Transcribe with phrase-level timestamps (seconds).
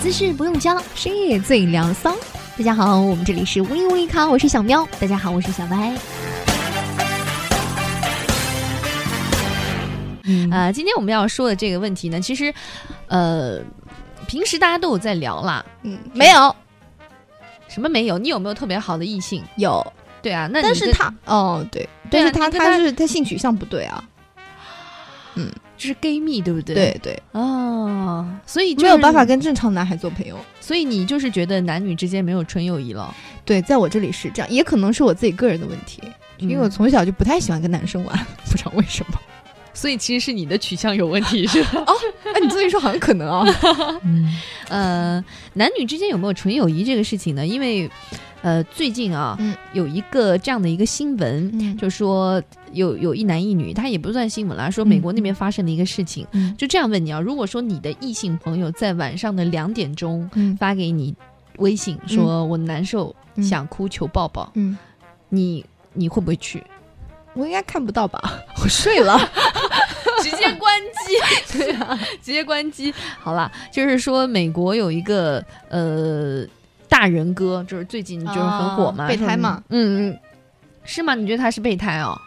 [0.00, 2.16] 姿势不用教，深夜最凉骚。
[2.56, 4.88] 大家好，我们这里是微微咖，我是小喵。
[4.98, 5.94] 大家好，我是小白。
[10.24, 12.52] 嗯呃，今天我们要说的这个问题呢，其实，
[13.08, 13.60] 呃，
[14.26, 15.62] 平时大家都有在聊啦。
[15.82, 16.56] 嗯，没有
[17.68, 18.16] 什么没有？
[18.16, 19.44] 你有没有特别好的异性？
[19.56, 19.86] 有，
[20.22, 24.02] 对啊，那但是他哦对，对啊但是他他他是他性取向不对啊，
[25.80, 26.74] 就是 gay 蜜，对不对？
[26.74, 30.36] 对对，哦，所以、就是、没有办法，跟正常男孩做朋友。
[30.60, 33.14] 所以你就是觉得男女之间没有纯友谊了。
[33.46, 36.02] 对，在我这里是这样，也可能是我自己个人的问题，
[36.36, 39.18] 因为我嗯从小就不太喜欢跟男生玩， 不知道为什么。
[39.72, 41.82] 所以其实是你的取向有问题，是吧？
[41.88, 41.94] 哦，
[42.34, 43.46] 那，你这么一说，好像可能啊。
[44.04, 44.36] 嗯
[44.68, 47.46] 呃，男女之间有没有纯友谊这个事情呢？
[47.46, 47.90] 因为，
[48.42, 49.54] 呃，最近啊，嗯。
[49.72, 51.76] 有一个这样的一个新闻，嗯。
[51.76, 56.54] 就说有有一男一女，他也不算新闻啦，说美国那边发生的一个事情，嗯。
[56.56, 60.56] 就这样问你啊，如果说你的异性朋友在晚上的两点钟嗯。
[60.56, 61.14] 发给你
[61.58, 63.42] 微信，说我难受，嗯。
[63.44, 64.76] 想哭，求抱抱，嗯，
[65.28, 66.62] 你你会不会去？
[67.34, 68.20] 我应该看不到吧？
[68.62, 69.18] 我睡了。
[70.22, 71.16] 直接关机，
[71.58, 72.92] 对啊，直接关机。
[73.18, 76.44] 好了，就是说美国有一个呃
[76.90, 80.18] 大人哥，就是最近就是很火嘛，哦备胎嘛，嗯嗯，
[80.84, 81.14] 是吗？
[81.14, 82.20] 你觉得他是备胎哦？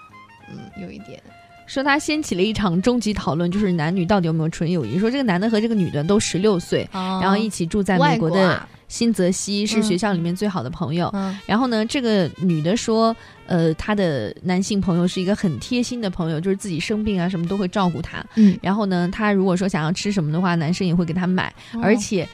[0.49, 1.21] 嗯，有一点。
[1.65, 4.99] 说他掀起了一场终极讨论，就是男女到底有没有纯友谊？
[4.99, 11.09] 说这个男的和这个女的都十六岁，然然后一起住在美国的新泽西，是嗯学校里面最好的朋友。
[11.13, 13.15] 嗯然后呢，这个女的说，
[13.47, 18.23] 呃，她的男性朋友是一个很贴心的朋友，就是自己生病啊什么都会照顾她。
[18.35, 22.27] 嗯，然后呢，她如果说想要吃什么的话，男生也会给她买，哦而且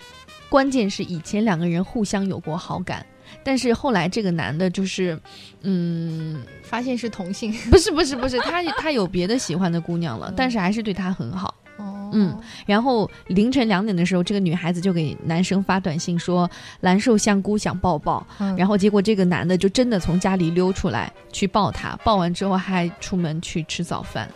[0.50, 3.06] 关键是以前两个人互相有过好感。
[3.44, 5.18] 但是后来这个男的就是，
[5.62, 7.54] 嗯，发现是同性。
[7.70, 11.54] 不是不是不是，他他有别的喜欢的姑娘了，嗯但是还是对她很好。
[11.78, 16.50] 哦嗯，然后凌晨两点的时候，这个女孩子就给男生发短信说
[16.82, 24.28] 蓝瘦香菇想抱抱，嗯然后结果这个男的就真的从家里溜出来去抱她，抱完之后还出门去吃早饭，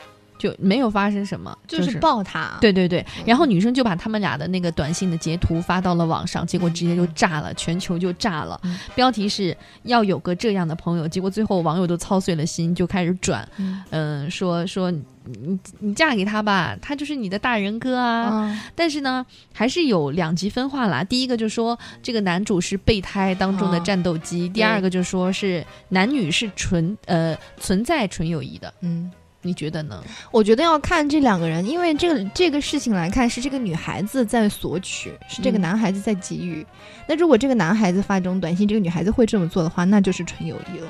[0.44, 8.60] 就没有发生什么，就是是抱他。，对对对，嗯然后女生就把他们俩的那个短信的截图发到了网上，结果直接就炸了，全球就炸了。
[8.66, 13.48] 嗯标题是要有个这样的朋友，结果最后网友都操碎了心，就开始转，
[13.92, 18.30] 嗯、说说你你你嫁给他吧，他就是你的大人哥啊。
[18.34, 21.02] 嗯但是呢，还是有两极分化啦。
[21.04, 28.74] 第一个就说这个男主是备胎当中的哦战斗机，第二个就说是男女是纯呃存在纯友谊的。
[28.82, 29.10] 嗯，
[29.44, 30.04] 你觉得呢？
[30.32, 36.66] 我觉得要看这两个人，因为这个这个事情来看，是这个女孩子在索取，是这个嗯男孩子在给予。
[37.08, 40.90] 那如果这个男孩子发这种短信，这个女孩子会这么做的话，那就是纯友谊了。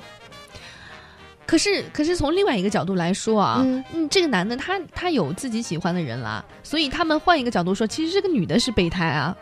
[1.45, 9.35] 可是，可是从另外一个角度来说啊，嗯嗯，这个男的他他有自己喜欢的人啦，所以他们换一个角度说，其实这个女的是备胎啊。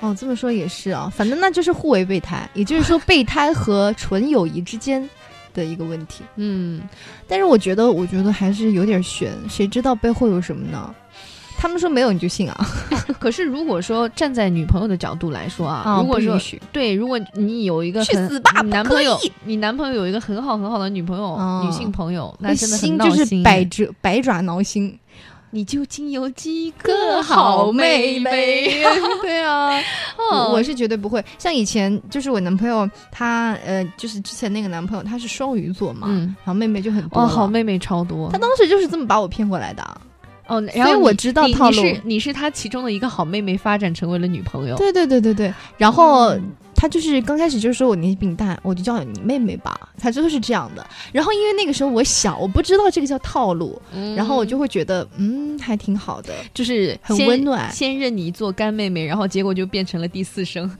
[0.00, 5.08] 哦，这么说也是啊，反正那就是互为备胎，也就是说备胎和纯友谊之间
[5.56, 6.22] 的一个问题。
[6.36, 6.82] 嗯，
[7.26, 10.94] 但是我觉得，我觉得还是有点悬，谁知道背后有什么呢？
[11.58, 12.66] 他们说没有你就信啊？
[13.18, 16.38] 可是如果说站在女朋友的角度来说啊，啊如果说
[16.70, 24.96] 对，如果你有一个很去死吧你男朋友，你男朋友有一个很好很好的女朋友、哦女性朋友，那真的很心就是百折百爪挠心。
[25.50, 28.82] 你究竟有几个好妹妹？
[29.22, 29.78] 对啊，
[30.18, 31.24] 哦我我是绝对不会。
[31.38, 37.26] 像以前就是我男朋友，他呃，就是之前那个男朋友，他是双鱼座嘛，嗯，然后妹妹就很多。
[37.26, 38.30] 好妹妹超多。
[38.30, 39.82] 他当时就是这么把我骗过来的。
[40.48, 44.76] 哦，然后所以我知道你套路你是你是他其中的一个好妹妹，发展成为了女朋友。
[44.76, 46.30] 对对对对对，然后。
[46.30, 50.86] 嗯他就是刚开始就是说我年纪比你大，我就叫你妹妹吧，他真的是这样的。
[51.10, 56.34] 然后因为那个时候我小，我不知道这个叫套路，嗯然后我就会觉得嗯还挺好的。
[56.52, 60.70] 就是很温暖先认你做干妹妹，然后结果就变成了第四声。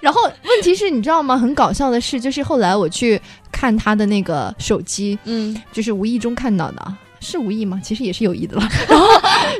[0.00, 1.36] 然后问题是你知道吗？
[1.36, 3.20] 很搞笑的是，就是后来我去
[3.52, 7.78] 看他的那个手机，嗯，就是无意中看到的，是无意吗？
[7.84, 8.66] 其实也是有意的了。
[8.88, 9.10] 然后，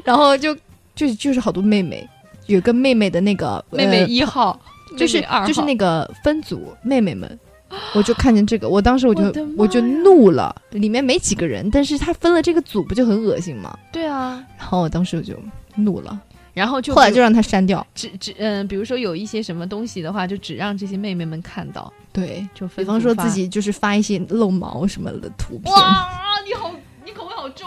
[0.05, 0.57] 然后就
[0.95, 2.09] 就就是好多妹妹，
[2.55, 4.59] 有个妹妹的那个妹妹呃一号，
[4.97, 7.39] 就是就是那个分组妹妹们。
[7.95, 9.23] 我就看见这个，我当时我就
[9.57, 13.79] 我就怒了，里面没几个人，但是他分了这个组，不就很恶心吗？
[13.93, 15.39] 对啊，然后我当时我就
[15.77, 16.21] 怒了，
[16.53, 17.87] 然后就后来就让他删掉。
[17.95, 25.73] 只只嗯、比如说有一些什么东西的话，就只让这些妹妹们看到，对，就分比方说自己就是发一些露毛什么的图片。
[25.73, 26.11] 哇，
[26.45, 26.73] 你好，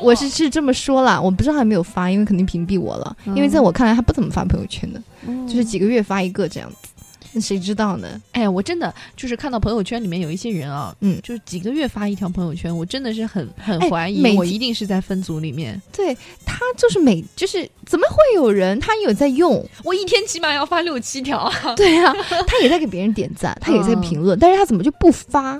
[0.01, 3.15] 我是是这么说啦，我不知道还没有发，因为肯定屏蔽我了。
[3.27, 6.89] 因为在我看来，他不怎么发朋友圈的，嗯就是几个月发一个这样子。
[7.35, 8.21] 那谁知道呢？
[8.33, 15.81] 哎呀，我真的就是看到朋友圈里面有一些人啊，嗯就是几个月发一条朋友圈，我真的是很很哎怀疑，每我一定是在分组里面。
[15.91, 16.15] 对
[16.45, 19.67] 他就是每就是怎么会有人他有在用？
[19.83, 21.51] 我一天起码要发六七条啊！
[21.75, 22.13] 对啊，
[22.45, 25.59] 他也在给别人点赞，他也在评论，但是他怎么就不发？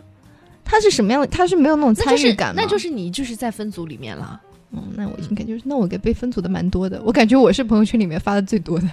[0.66, 1.28] 他是什么样的？
[1.28, 2.62] 他是没有那种参与感吗？
[2.62, 4.40] 那就是你就是在分组里面了。
[4.72, 8.88] 嗯，那我应该就是，那我给被分组的蛮多的，我感觉我是朋友圈里面发的最多的，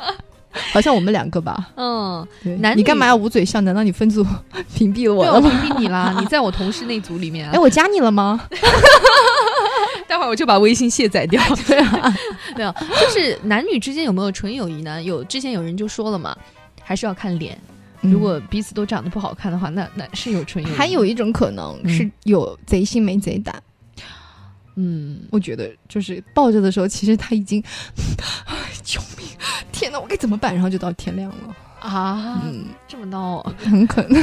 [0.72, 1.70] 好像我们两个吧。
[1.76, 3.60] 嗯，对男你干嘛要捂嘴笑？
[3.62, 4.22] 难道你分组
[4.74, 5.48] 屏蔽了我，了吗？
[5.48, 7.58] 我屏蔽你啦， 你在我同事那组里面啊哎，。
[7.58, 8.38] 我加你了吗？
[10.06, 11.42] 待会儿我就把微信卸载掉。
[11.66, 12.14] 对啊，
[12.56, 15.02] 没有，就是男女之间有没有纯友谊呢？
[15.02, 16.36] 有，之前有人就说了嘛，
[16.82, 17.58] 还是要看脸。
[18.10, 20.74] 如果彼此都长得不好看的话，那那是有纯友谊。
[20.74, 23.62] 还有，一种可能嗯是有贼心没贼胆，
[24.74, 27.62] 嗯，我觉得就是抱着的时候，其实他已经，
[28.82, 29.26] 救命！
[29.72, 30.52] 天哪，我该怎么办？
[30.54, 31.56] 然后就到天亮了。
[31.86, 34.22] 啊，嗯，这么闹啊，很可能，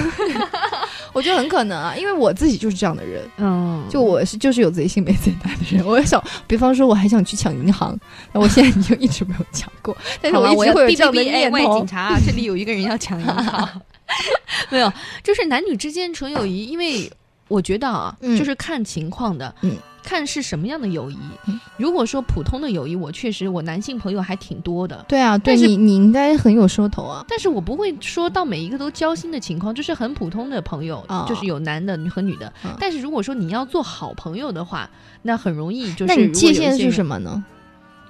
[1.13, 3.24] 我觉得很可能啊，因为我自己就是这样的人。
[3.38, 7.98] 嗯，就我是就是有贼心没贼胆的人，我也想，比方说我还想去抢银行，
[8.31, 11.88] 那我现在就一直没有抢过， 但是我，一直会有这样的念头警。
[11.88, 13.81] 察，这里有一个人要抢银行。
[14.69, 14.92] 没有，
[15.24, 17.12] 就是男女之间纯友谊，因为
[17.54, 21.18] 我觉得啊，嗯就是看情况的，嗯，看是什么样的友谊。
[21.48, 27.24] 嗯如果说普通的友谊，我确实我男性朋友还挺多的，对啊，对但是你你应该很有收头啊。
[27.28, 32.52] 但是我不会说到每一个都交心的情况，就是很普通的朋友，哦就是有男的和女的。
[32.66, 34.90] 嗯但是如果说你要做好朋友的话，
[35.22, 37.44] 那很容易就是那你界限是什么呢？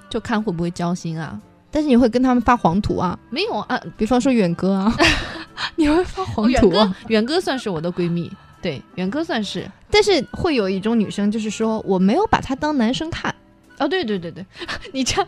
[0.09, 1.39] 就看会不会交心啊？
[1.71, 4.93] 但是你会跟他们发黄图啊，没有啊，比方说远哥啊，
[5.75, 8.31] 你会发黄远哥图啊。，远哥算是我的闺蜜，
[8.63, 9.69] 对，远哥算是。
[9.91, 13.35] 但是会有一种女生，就是说我没有把他当男生看。
[13.77, 14.43] 哦，对对对对，
[14.93, 15.27] 你这样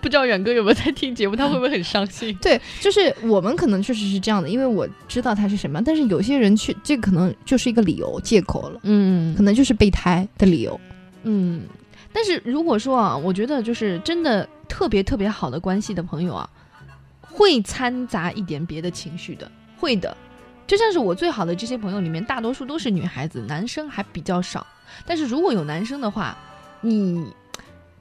[0.00, 2.32] 不知道远哥有没有在听节目，他会不会很伤心？
[2.40, 10.78] 对，就是我们可能确实是这样的，因为我知道他是什么，但是有些人去，这可能就是一个理由借口了，嗯可能就是备胎的理由。
[11.24, 11.62] 嗯，
[12.12, 16.48] 但是如果说啊，我觉得就是真的特别特别好的关系的朋友啊，
[17.20, 20.16] 会掺杂一点别的情绪的，会的。
[20.66, 24.66] 就像是我最好的这些朋友里面，大多数都是女孩子，男生还比较少。
[25.06, 26.36] 但是如果有男生的话，
[26.80, 27.24] 你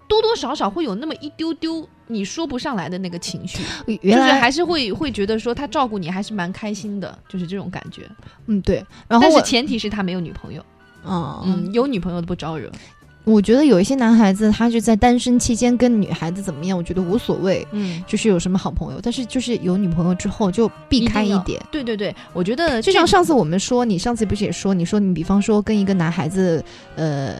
[0.08, 3.64] 多多少少会有那么一丢丢你说不上来的那个情绪，
[4.02, 8.10] 原来就是还是会会觉得说他照顾你还是蛮开心的，就是这种感觉。
[8.46, 8.78] 嗯对，
[9.08, 10.64] 然后但是前提是他没有女朋友，
[11.04, 12.72] 嗯嗯，有女朋友的不招惹。
[13.26, 21.62] 我觉得有一些男孩子他就在单身期间跟女孩子怎么样，我觉得无所谓，嗯，就是有什么好朋友，但是就是有女朋友之后就避开一点。
[21.72, 26.64] 对对对，我觉得就像上次我们说，你上次不是也说，你说你比方说跟一个男孩子，
[26.96, 27.36] 呃，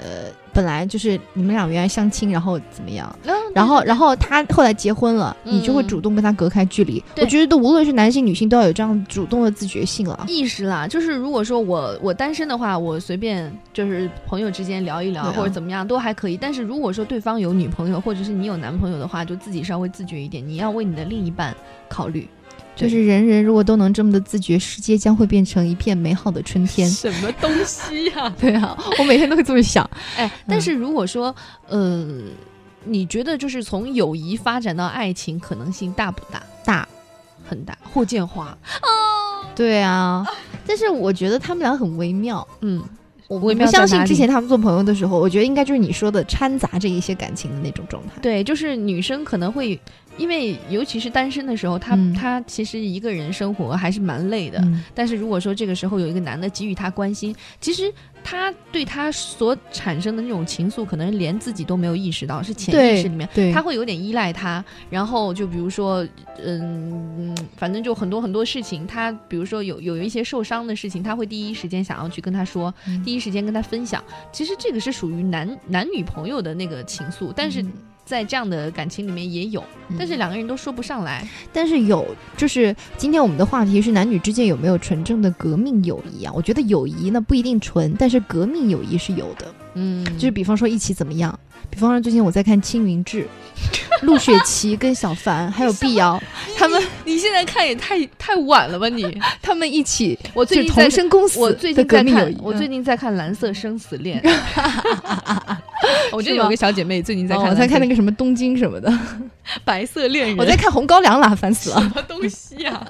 [0.56, 7.04] 本来就是你们俩原来相亲，然后怎么样，嗯然后然后他后来结婚了，你就会嗯主动跟他隔开距离。
[7.18, 10.26] 我觉得无论是男性女性都要有这样主动的自觉性了。
[10.30, 16.38] 意识啦，就是如果说我我单身的话，我随便就是朋友之间聊一聊、啊或者怎么样都还可以。
[16.38, 21.54] 但是如果说对方有女朋友或者是你有男朋友的话，就自己稍微自觉一点，你要为你的另一半
[21.90, 22.26] 考虑。
[22.76, 26.90] 就是人人如果都能这么的自觉，世界将会变成一片美好的春天。
[26.90, 29.90] 什么东西呀、 对啊，我每天都会这么想。
[30.18, 31.34] 哎，但是如果说
[31.68, 32.06] 呃，
[32.84, 36.44] 你觉得就是从友谊发展到爱情可能性大不大？
[36.66, 36.88] 大，
[37.48, 37.78] 很大。
[37.94, 38.58] 霍建华，
[39.56, 40.26] 对啊，
[40.68, 42.46] 但是我觉得他们俩很微妙。
[42.60, 42.84] 嗯，
[43.28, 48.10] 我微妙相信之前他们做朋友的时候，我觉得应该就是你说的掺杂着一些感情的那种状态。
[48.22, 49.80] 对，就是女生可能会，
[50.18, 54.60] 因为尤其是单身的时候，他、嗯她其实一个人生活还是蛮累的。
[54.60, 57.94] 嗯但是如果说这个时候有一个男的给予他关心，其实
[58.24, 63.28] 他对他所产生的那种情愫，可能连自己都没有意识到，是潜意识里面。
[63.34, 66.04] 对，他会有点依赖他，然后就比如说，
[66.44, 66.62] 嗯，
[67.18, 74.04] 嗯反正就很多很多事情，他比如说有有一些受伤的事情，他会第一时间想要去跟他说，嗯第一时间跟他分享。
[74.32, 77.72] 其实这个是属于男男女朋友的那个情愫，但是嗯
[78.06, 79.64] 在这样的感情里面也有，
[79.98, 81.28] 但是两个人都说不上来。
[81.52, 82.06] 但是有，
[82.38, 86.32] 就是今天我们的话题是男女之间有没有纯正的革命友谊啊？
[86.34, 89.54] 我觉得友谊呢不一定纯，但是革命友谊是有的。
[89.74, 91.38] 嗯，就是比方说一起怎么样？
[91.70, 93.24] 比方说最近我在看《青云志》，
[94.06, 96.22] 陆雪琪跟小凡还有碧瑶，
[96.56, 99.04] 他们你现在看也太太晚了吧你？
[99.42, 101.84] 他们一起我最近在同生共死我最近
[102.84, 104.22] 在看《蓝色生死恋》
[106.12, 108.92] 我觉得有个小姐妹最近在看，哦我在看那个什么东京什么的，
[109.64, 111.80] 白色恋人，我在看红高粱啦，烦死了。
[111.80, 112.86] 什么东西 呀、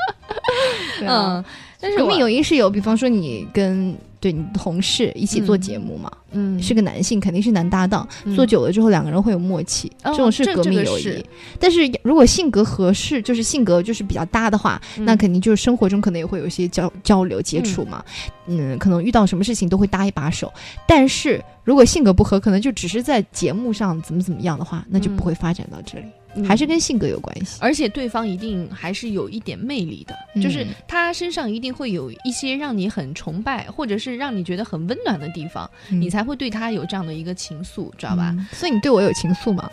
[1.02, 1.44] 嗯，
[1.80, 6.60] 但是我友谊是有，比方说你跟对你同事一起做节目嘛，嗯。
[6.60, 8.36] 是个男性，肯定是男搭档，嗯。
[8.36, 11.04] 做久了之后两个人会有默契，哦这种是革命友谊。
[11.04, 11.26] 这个是。
[11.60, 18.04] 但是如果性格合适，就是性格就是比较搭的话，那肯定就是生活中可能也会有一些交交流接触嘛，
[18.48, 20.52] 嗯可能遇到什么事情都会搭一把手。
[20.88, 26.06] 但是如果性格不合，可能就只是在节目上怎么怎么样的话，那就不会发展到这里，
[26.36, 27.58] 嗯还是跟性格有关系。
[27.62, 38.30] 而且对方一定还是有一点魅力的，嗯就是他身上一定会有一些让你很崇拜，或者是让你觉得很温暖的地方，嗯你才会对他有这样的一个情愫，知道吧？
[38.38, 39.70] 嗯所以你对我有情愫吗？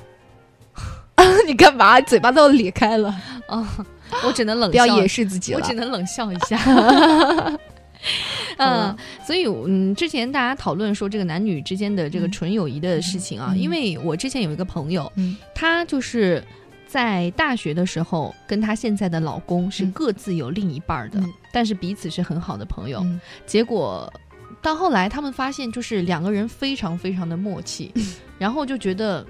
[1.46, 2.00] 你干嘛？
[2.02, 3.08] 嘴巴都咧开了，
[3.46, 3.86] 啊，
[4.26, 5.58] 我只能冷笑不要，掩饰自己了。
[5.60, 6.58] 我只能冷笑一下。
[8.58, 15.36] 嗯，所以嗯，之前大家讨论说这个男女之间的这个嗯纯友谊的事情啊，嗯因为我之前有一个朋友，嗯。
[15.54, 16.42] 他就是
[16.86, 19.92] 在大学的时候跟他现在的老公是嗯。
[19.92, 21.32] 各自有另一半的，嗯。
[21.52, 23.00] 但是彼此是很好的朋友。
[23.04, 23.20] 嗯。
[23.46, 24.12] 结果
[24.60, 27.92] 到后来，他们发现就是两个人非常非常的默契，
[28.38, 29.24] 然后就觉得。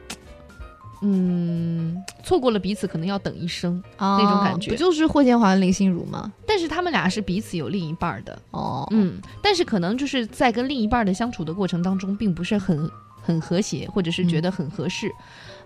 [1.02, 4.70] 嗯，错过了彼此可能要等一生，那种感觉。
[4.70, 6.32] 不就是霍建华、林心如吗？
[6.46, 12.88] 但是他们俩是彼此有另一半儿的，哦，嗯，但是可能就是在跟另一半的相处的过程当中，并不是很
[13.22, 15.10] 很和谐，或者是觉得很合适。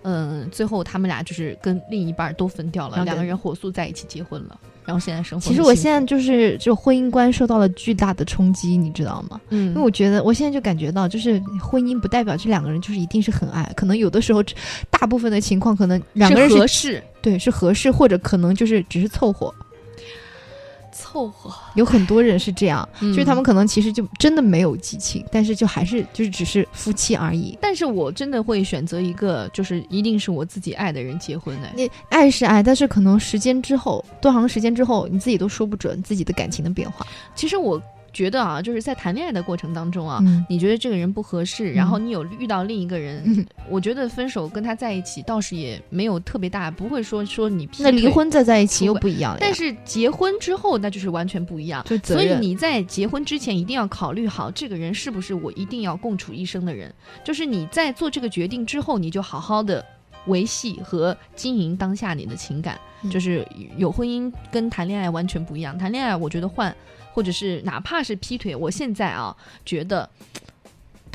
[0.09, 5.53] 嗯、最后他们俩就是跟另一半都分掉了，两个人火速在一起结婚了，然后现在生活其。
[5.53, 9.41] 实我现在就是就婚姻观受到了巨大的冲击，你知道吗？
[9.49, 14.41] 嗯，因为我觉得我现在就感觉到，就是婚姻不代表这两个人就是一定是很爱，可能有的时候
[14.91, 19.53] 大部分的情况可能两个人合适对是合适，或者可能就是只是凑合。
[20.97, 23.43] 凑合，有很多人是这样，就就是他们。
[23.47, 27.57] 可能其实就真的没有激情，但是就还是就是只是夫妻而已。
[27.61, 31.73] 但是我真的会选择一个，就是一定是我自己爱的人结婚哎。
[31.77, 37.07] 你爱是爱，但是可能时间之后，多长时间之后，你自己都说不准自己的感情的变化。
[37.37, 37.81] 其实我
[38.17, 51.85] 觉得啊，就是在谈恋爱的过程当中啊，嗯你觉得这个人不合适，然后你有遇到另一个人，嗯我觉得分手跟他在一起倒是也没有特别大，不会说说你那离，婚再在一起又不一样了，但是结婚之后那就是完全不一样。
[52.03, 56.91] 所以你在结婚之前一定要考虑好，这个人是不是我一定要共处一生的人。
[57.23, 59.85] 就是你在做这个决定之后，你就好好的
[60.29, 62.79] 维系和经营当下你的情感。
[63.03, 63.47] 嗯就是
[63.77, 65.77] 有婚姻跟谈恋爱完全不一样。
[65.79, 66.75] 谈恋爱，我觉得换
[67.17, 70.07] 或者是哪怕是劈腿，我现在啊觉得。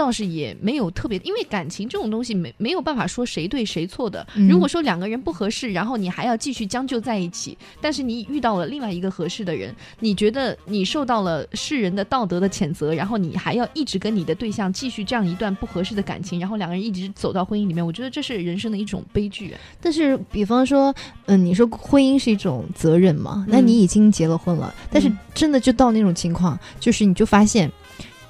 [0.01, 4.25] 倒是也没有特别，因为感情这种东西没没有办法说谁对谁错的。
[4.35, 19.53] 嗯如果说两个人不合适，然后你还要继续将就在一起，但是你遇到了另外一个合适的人，你觉得你受到了世人的道德的谴责，然后你还要一直跟你的对象继续这样一段不合适的感情，然后两个人一直走到婚姻里面，我觉得这是人生的一种悲剧。
[19.79, 20.93] 但是，比方说，
[21.27, 23.45] 嗯，你说婚姻是一种责任嘛？
[23.47, 27.71] 那嗯你已经结了婚了，但是嗯真的就到那种情况，就是你就发现，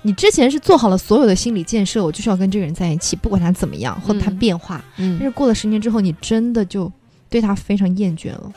[0.04, 4.84] 你之前是做好了所有的心理建设，我就是要跟这个人在一起，不管他怎么样或者他嗯变化。
[4.98, 6.92] 嗯但是过了十年之后，你真的就
[7.30, 8.52] 对他非常厌倦了，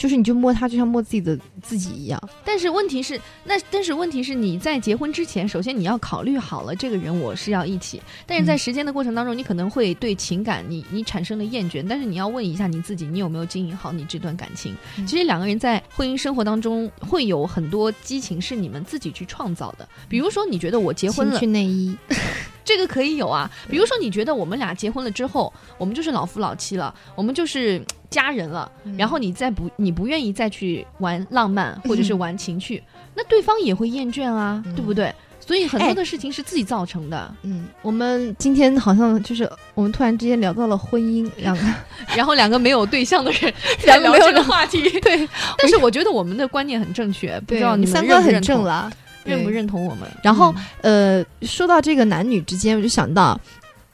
[0.00, 2.18] 就是你就摸他就像摸自己的自己一样。
[2.42, 14.74] 但是问题是，那但是问题是你在结婚之前，首先你要考虑好了这个人我是要一起，但是在嗯时间的过程当中，你可能会对情感你你产生了厌倦，但是你要问一下你自己，你有没有经营好你这段感情？
[14.96, 21.94] 嗯其实两个人在婚姻生活当中会有很多激情是你们自己去创造的，比如说你觉得我结婚了情趣，内衣，
[22.64, 23.50] 这个可以有啊。
[23.68, 28.70] 比如说你觉得我们俩结婚了之后，我们就是老夫老妻了，我们就是家人了。
[28.84, 32.82] 嗯然后你再不你不愿意再去玩浪漫或者是玩情趣，
[33.14, 35.14] 那对方也会厌倦啊，嗯对不对？
[35.40, 41.62] 所以很哎多的事情是自己造成的，嗯，我们今天好像就是我们突然之间聊到了婚姻， 两个
[42.14, 43.52] 然后两个没有对象的人
[43.86, 44.82] 两个没有聊这个话题。
[45.00, 45.26] 对，
[45.58, 48.92] 但是我觉得我们的观念很正确，不知道你们三观很认不认同，正了。
[49.24, 50.08] 认不认同我们？
[50.22, 53.38] 然后嗯呃，说到这个男女之间，我就想到，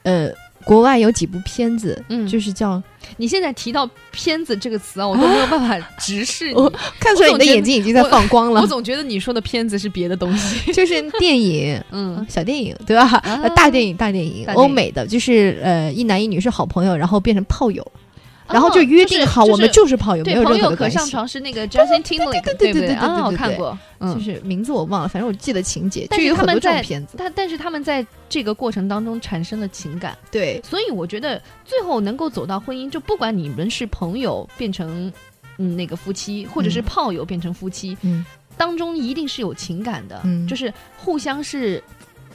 [0.02, 0.28] 呃，
[0.66, 2.82] 国外有几部片子，嗯就是叫
[3.18, 6.54] 你现在提到“片子”这个词啊，我都没有办法直视你。
[6.58, 6.68] 我
[6.98, 10.72] 看出来你的眼睛已经在放光了我，总觉得你说的片子是别的东西。
[10.74, 11.80] 就是电影。
[11.92, 13.08] 嗯小电影对吧？
[13.54, 17.86] 大电影，大电影欧美的，就是呃，一男一女是好朋友，然后变成炮友，
[18.48, 20.98] 然后哦就约定好，我们就是炮友，没对，有朋友可任何的关系。
[20.98, 23.76] 上床是那个 Justin Timberlake，对对对对对对对我看过。
[23.98, 27.14] 就嗯，是名字我忘了，反正我记得情节，但就是有很多在这种片子。
[27.16, 35.10] 但但是他们在这个过程当中产生了情感，对，所以我觉得最后能够走到婚姻，就不管你们是朋友变成
[35.56, 38.24] 嗯那个夫妻，或者是嗯炮友变成夫妻，嗯
[38.58, 41.82] 当中一定是有情感的，嗯就是互相是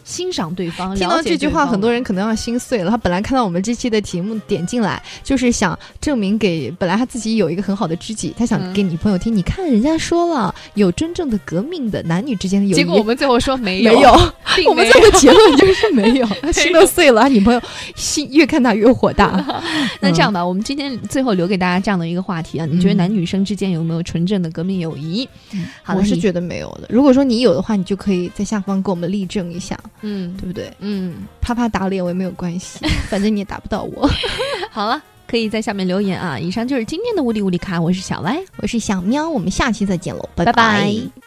[0.04, 0.96] 欣赏对方。
[0.96, 2.92] 听到这句话，很多人可能要心碎了。
[2.92, 9.36] 他本来看到我们这期的题目点进来，就是想证明给本来他自己有一个很好的知己，他想嗯给女朋友听。
[9.36, 12.76] 你看人家说了，有真正的革命的男女之间的友谊。
[12.76, 17.62] 结果我们最后说没有，没有，并我们最后结论就是没有，他 心都碎了，他女朋友
[17.96, 19.44] 心越看他越火大。
[20.02, 25.28] 那这样吧，我们今天最后留给大家这样的一个话题啊，你觉得嗯男女生之间有没有纯正的革命友谊？
[25.84, 26.88] 好我是觉得没有的。
[26.90, 30.72] 如果说你有的话，你就可以在下方给我们例证一下，嗯对不对？
[30.80, 32.80] 嗯，啪啪打脸我也没有关系，
[33.10, 34.10] 反正你也打不到我。
[34.72, 36.38] 好了，可以在下面留言啊。
[36.40, 38.38] 以上就是今天的物理物理卡，我是小歪。
[38.58, 41.21] 我是小喵，我们下期再见喽，拜拜拜